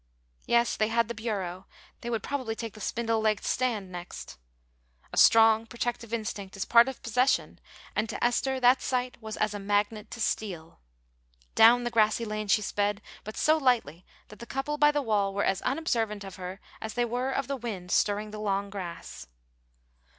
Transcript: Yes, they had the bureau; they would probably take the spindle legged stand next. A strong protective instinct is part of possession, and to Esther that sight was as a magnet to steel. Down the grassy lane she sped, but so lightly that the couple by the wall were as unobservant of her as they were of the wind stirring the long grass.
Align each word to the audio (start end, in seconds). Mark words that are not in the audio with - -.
Yes, 0.47 0.77
they 0.77 0.87
had 0.87 1.09
the 1.09 1.13
bureau; 1.13 1.67
they 1.99 2.09
would 2.09 2.23
probably 2.23 2.55
take 2.55 2.73
the 2.73 2.81
spindle 2.81 3.19
legged 3.21 3.43
stand 3.43 3.91
next. 3.91 4.39
A 5.13 5.15
strong 5.17 5.67
protective 5.67 6.11
instinct 6.11 6.57
is 6.57 6.65
part 6.65 6.87
of 6.89 7.03
possession, 7.03 7.59
and 7.95 8.09
to 8.09 8.23
Esther 8.23 8.59
that 8.59 8.81
sight 8.81 9.21
was 9.21 9.37
as 9.37 9.53
a 9.53 9.59
magnet 9.59 10.09
to 10.09 10.19
steel. 10.19 10.79
Down 11.53 11.83
the 11.83 11.91
grassy 11.91 12.25
lane 12.25 12.47
she 12.47 12.63
sped, 12.63 13.03
but 13.23 13.37
so 13.37 13.57
lightly 13.59 14.03
that 14.29 14.39
the 14.39 14.47
couple 14.47 14.79
by 14.79 14.89
the 14.91 15.03
wall 15.03 15.35
were 15.35 15.43
as 15.45 15.61
unobservant 15.61 16.23
of 16.23 16.37
her 16.37 16.59
as 16.81 16.95
they 16.95 17.05
were 17.05 17.29
of 17.29 17.45
the 17.47 17.55
wind 17.55 17.91
stirring 17.91 18.31
the 18.31 18.39
long 18.39 18.71
grass. 18.71 19.27